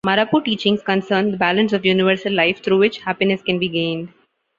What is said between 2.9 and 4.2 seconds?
happiness can be gained.